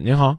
[0.00, 0.36] 您好，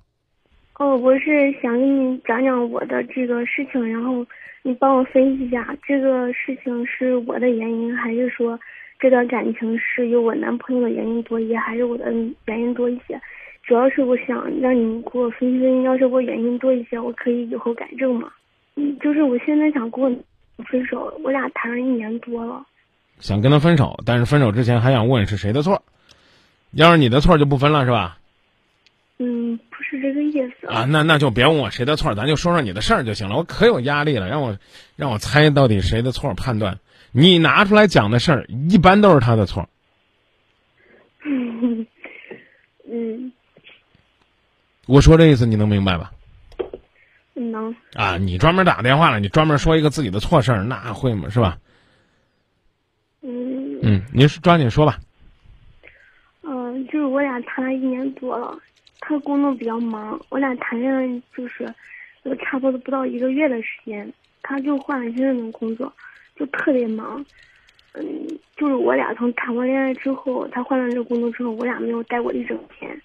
[0.77, 4.25] 哦，我是想跟你讲讲我的这个事情，然后
[4.63, 8.57] 你帮我分析一下，这个事情是我的原因，还是说
[8.99, 12.11] 这段感情是由我男朋友的原因多一些，还是我的
[12.45, 13.19] 原因多一些？
[13.63, 18.31] 主要是我想让你给我分析分析，要是我原因多一些，我可以以后改正嘛。
[18.75, 22.65] 嗯，就是我现在想跟我分手，我俩谈了一年多了。
[23.19, 25.83] 想跟他分手，但是分手之前还想问是谁的错？
[26.71, 28.17] 要是你的错就不分了是吧？
[29.51, 33.35] 嗯，不是这个意思啊，那那就别问我谁的错，咱就说说你的事儿就行了。
[33.37, 34.57] 我可有压力了，让我
[34.95, 36.79] 让我猜到底谁的错，判断
[37.11, 39.67] 你拿出来讲的事儿，一般都是他的错。
[41.25, 41.85] 嗯
[42.91, 43.31] 嗯，
[44.87, 46.11] 我说这意思你能明白吧？
[47.33, 51.29] 能啊，你专门打电话了，你专门说一个自己的错事儿，那会吗？
[51.29, 51.57] 是吧？
[53.21, 54.99] 嗯嗯，您抓紧说吧。
[56.41, 58.57] 嗯，就是我俩谈了一年多了。
[59.09, 61.67] 他工作比较忙，我俩谈恋爱就是，
[62.23, 65.91] 就差不多不到一个月的时间，他就换了新的工作，
[66.35, 67.25] 就特别忙。
[67.93, 68.05] 嗯，
[68.55, 73.01] 就是我俩从谈过恋爱之后，他换了这个工作之后，我俩没有待过一整天，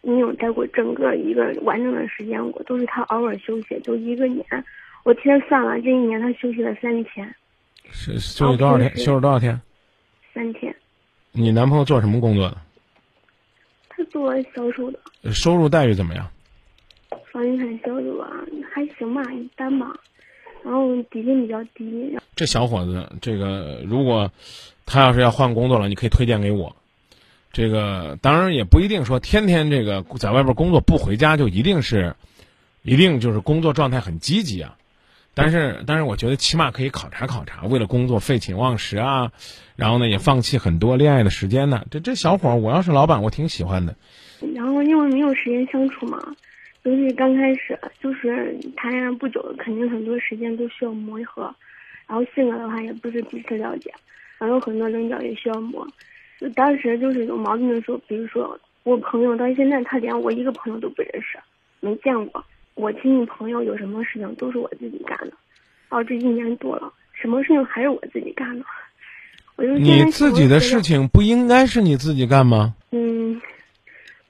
[0.00, 3.76] 没有待过整个一个完整的时间过，都是他偶尔休息。
[3.80, 4.46] 就一个年，
[5.02, 7.34] 我替他算了，这一年他休息了三天。
[7.90, 8.96] 是休息多少天？
[8.96, 9.60] 休息多少天？
[10.32, 10.72] 三天。
[11.32, 12.56] 你男朋友做什么工作的？
[13.96, 14.98] 他做销售的，
[15.32, 16.28] 收入待遇怎么样？
[17.32, 18.28] 房地产销售啊，
[18.72, 19.86] 还行吧，一般吧。
[20.64, 22.16] 然后底薪比较低。
[22.34, 24.30] 这小伙子，这个如果
[24.86, 26.74] 他要是要换工作了，你可以推荐给我。
[27.52, 32.16] 这个当然也不一定说天天这个在外边工作不回家就一定是，
[32.82, 34.76] 一定就是工作状态很积极啊。
[35.34, 39.32] 但是，但是我觉得起码可以考察考察，为了工作废寝忘食啊，
[39.74, 41.84] 然后呢也放弃很多恋爱的时间呢。
[41.90, 43.96] 这这小伙儿，我要是老板，我挺喜欢的。
[44.54, 46.18] 然后因为没有时间相处嘛，
[46.84, 51.52] 尤其刚开始就是谈恋爱不久，肯定很多时间都需要磨合。
[52.06, 53.92] 然后性格的话也不是彼此了解，
[54.38, 55.86] 然后很多棱角也需要磨。
[56.38, 61.38] 就当时就是有矛盾的时候，比如说我朋友到现在他连我一个朋友都不认识，
[61.80, 62.44] 没见过。
[62.74, 65.32] 我亲戚朋友有什么事情都是我自己干的，
[65.88, 68.64] 哦，这一年多了，什么事情还是我自己干的。
[69.56, 72.74] 我就你自己的事情不应该是你自己干吗？
[72.90, 73.40] 嗯，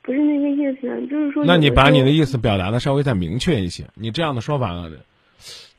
[0.02, 1.44] 不是那个意思，就是说。
[1.46, 4.72] 那你把你的意思表达的稍微再明确一些，你这样的说法。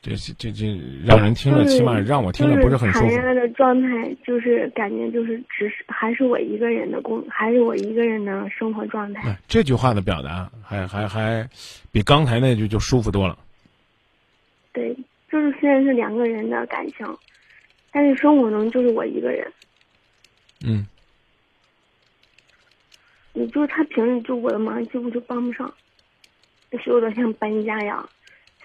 [0.02, 3.06] 这这这让人听了，起码让我听了不是很舒服。
[3.06, 9.36] 谈恋爱的状态就是感觉就是只是还是我一个人的工，还是我一个人的生活状态。
[9.48, 11.50] 这句话的表达还还还
[11.92, 13.38] 比刚才那句就舒服多了。
[14.74, 14.96] 对，
[15.32, 17.18] 就是虽然是两个人的感情，
[17.92, 19.52] 但是生活中就是我一个人。
[20.64, 20.86] 嗯。
[23.38, 25.74] 你就是他平时就我的忙几乎就帮不上，
[26.84, 28.08] 所有的像搬家呀，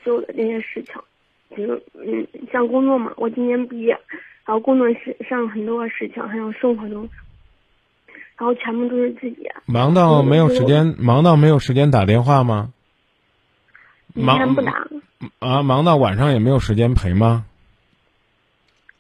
[0.03, 0.94] 所有的这些事情。
[1.55, 3.91] 比如，嗯，像工作嘛，我今年毕业，
[4.44, 7.09] 然后工作室上很多事情，还有生活中，
[8.37, 9.49] 然后全部都是自己。
[9.66, 12.72] 忙到没有时间，忙到没有时间打电话吗？
[14.15, 14.87] 一天不打。
[15.38, 17.44] 啊，忙到晚上也没有时间陪吗？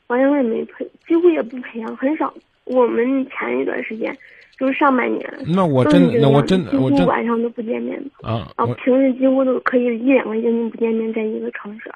[0.08, 2.34] 晚上也没陪，几乎也不陪啊，很少。
[2.64, 4.16] 我们前一段时间，
[4.60, 11.90] 就是上半年，那我真，那我真，我真晚上都不见面的啊，啊，平时几乎都可以一两个星期不见面，在一个城市。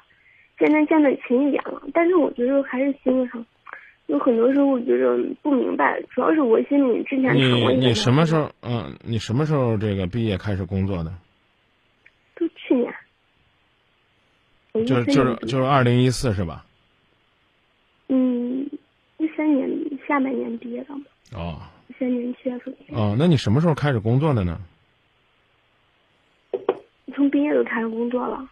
[0.57, 3.45] 现在见的勤一点了，但是我觉得还是心理上
[4.07, 6.01] 有很多时候，我觉得不明白。
[6.09, 8.49] 主要是我心里之前你你什么时候？
[8.63, 11.13] 嗯，你什么时候这个毕业开始工作的？
[12.35, 12.91] 就去年。
[14.87, 16.65] 就是就是就是二零一四是吧？
[18.07, 18.67] 嗯，
[19.17, 19.69] 一三年
[20.07, 21.03] 下半年毕业的嘛。
[21.35, 21.61] 哦。
[21.87, 22.73] 一三年七月份。
[22.89, 24.59] 哦，那你什么时候开始工作的呢？
[27.15, 28.49] 从毕业就开始工作了。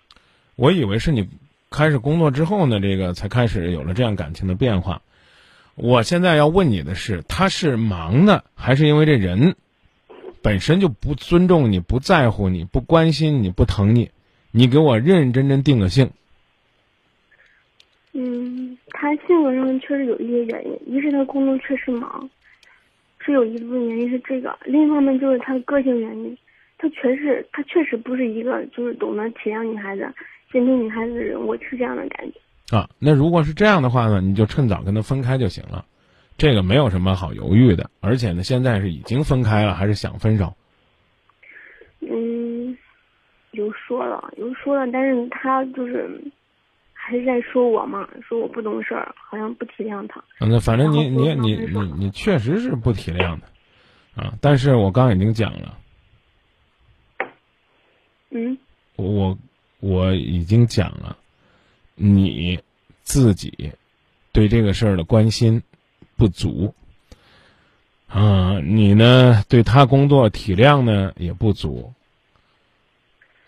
[0.56, 1.28] 我以为是你。
[1.76, 5.02] 开始工作之后呢，这个才开始有了这样感情的变化。
[5.74, 9.56] 我现在要问你的是，他是忙呢，还是因为这人
[10.44, 14.12] 本身就不尊重你、不在乎你、不关心你、不疼你？
[14.52, 16.12] 你给我认认真真定个性。
[18.12, 22.30] 嗯，他性格上确实有一些原因，一是他工作确实忙，
[23.26, 26.38] 是有一部分原因是这个；另一方面就是他的个性原因，
[26.78, 30.08] 他确实他确实不是一个就是懂得体谅女孩子。
[30.52, 32.88] 心疼女孩子的人，我是这样的感觉啊。
[33.00, 35.84] 那如果是这样的话呢，你就趁早跟他分开就行了，
[36.38, 37.90] 这个没有什么好犹豫的。
[38.02, 40.54] 而且呢，现在是已经分开了，还是想分手？
[42.02, 42.78] 嗯，
[43.50, 46.08] 有说了，有说了，但是他就是
[47.14, 50.24] 还是在说我嘛，说我不懂事儿，好像不体谅他。
[50.40, 53.46] 那反正你你你你你确实是不体谅的
[54.16, 54.34] 啊。
[54.42, 55.78] 但是我刚已经讲了，
[58.32, 58.58] 嗯
[58.96, 59.38] 我
[59.80, 61.16] 我已经讲了，
[61.94, 62.60] 你
[63.04, 63.72] 自己
[64.32, 65.62] 对这个事儿的关心
[66.18, 66.74] 不足
[68.08, 71.94] 啊，你呢对他工作体谅呢也不足。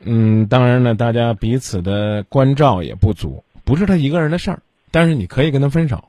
[0.01, 6.05] 嗯，当然呢，大家彼此的关照也不足，不是他一个人的事儿，但是你可以跟他分手。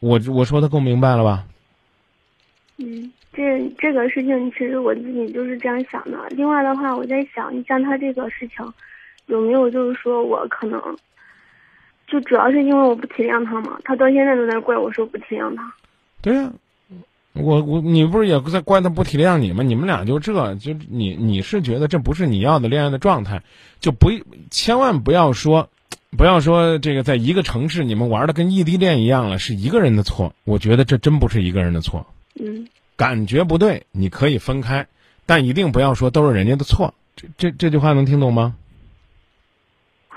[0.00, 1.46] 我我说的够明白了吧？
[2.78, 6.18] 嗯，这这个事情其实我自己就是这样想的。
[6.30, 8.72] 另外的话，我在想，你像他这个事情，
[9.26, 10.80] 有没有就是说我可能，
[12.06, 15.72] 就主要是因为我不体谅他嘛，他到现在都在怪我说不体谅他。
[16.20, 16.52] 对呀、
[17.32, 19.62] 我我你不是也在怪他不体谅你吗？
[19.62, 23.42] 你们俩就这就你你是觉得这不是你要的恋爱的状态，
[23.80, 24.10] 就不
[24.50, 25.70] 千万不要说，
[26.16, 30.34] 不要说这个在一个城市你们玩的跟异地恋一样了，是一个人的错。
[30.44, 34.86] 我觉得这真不是一个人的错，嗯感觉不对，你可以分开，
[35.26, 36.94] 但一定不要说都是人家的错。
[37.16, 38.56] 这这这句话能听懂吗？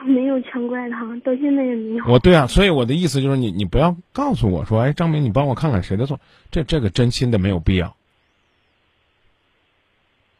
[0.05, 2.05] 没有全怪他，到现在也没有。
[2.07, 6.21] 我对啊，所以我的意思就是你你不要告诉我说，哎，张明，你帮我看看谁的错，
[6.51, 7.97] 这这个真心的没有必要，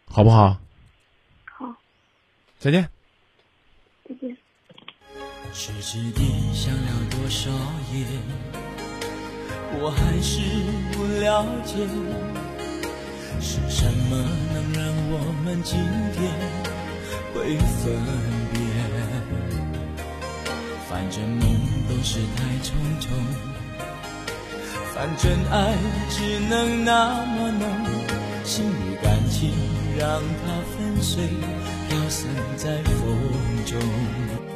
[0.06, 0.58] 好不好？
[1.44, 1.76] 好，
[2.58, 2.90] 再见。
[4.08, 4.38] 再见。
[5.52, 6.22] 痴痴地
[6.54, 7.50] 想了多少
[7.92, 8.06] 夜，
[9.82, 10.40] 我还是
[10.94, 11.76] 不了解，
[13.42, 14.16] 是什么
[14.54, 15.76] 能让我们今
[16.14, 16.18] 天
[17.34, 17.92] 会分
[18.54, 18.60] 别？
[20.88, 21.42] 反正梦
[21.90, 22.70] 都是太匆
[23.02, 23.10] 匆，
[24.94, 25.76] 反正爱
[26.10, 27.68] 只能那么浓，
[28.44, 29.52] 心里感情
[29.98, 31.28] 让它粉碎，
[31.90, 34.49] 飘散在风中。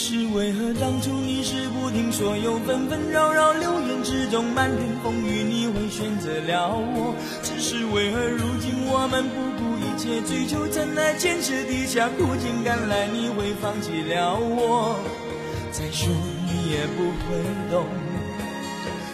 [0.00, 7.16] 是为何当初你是不听所有纷纷扰扰流言之中，漫天风雨你会选择了我？
[7.42, 14.94] 只是为何如今我们不顾一切追求真爱，坚持底下苦尽甘来，你会放弃了我？
[15.72, 16.08] 再说
[16.46, 17.84] 你也不会懂，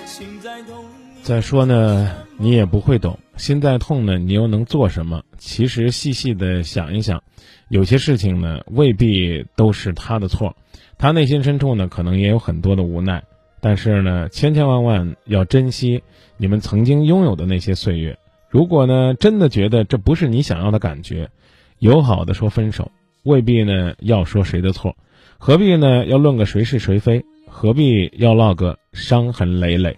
[0.05, 1.04] 心再痛。
[1.25, 5.23] 再说呢，你也不会懂，心再痛呢，你又能做什么？
[5.39, 7.23] 其实细细的想一想，
[7.71, 10.55] 有些事情呢，未必都是他的错，
[10.99, 13.25] 他内心深处呢，可能也有很多的无奈。
[13.63, 16.03] 但是呢，千千万万要珍惜
[16.37, 18.19] 你们曾经拥有的那些岁月。
[18.51, 21.31] 如果呢，真的觉得这不是你想要的感觉，
[21.79, 22.93] 友好的说分手，
[23.23, 24.95] 未必呢要说谁的错，
[25.39, 27.25] 何必呢要论个谁是谁非？
[27.49, 29.97] 何必要落个伤痕累累？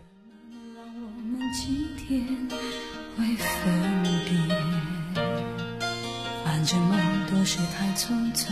[6.68, 6.98] 这梦
[7.30, 8.48] 都是太匆匆，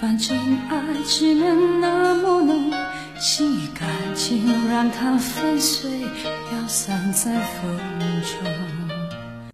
[0.00, 0.36] 反正
[0.68, 2.72] 爱只能那么浓，
[3.20, 8.79] 心已干净让它粉碎，飘散在风中。